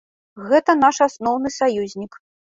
Гэта 0.53 0.75
наш 0.83 0.97
асноўны 1.07 1.51
саюзнік. 1.57 2.17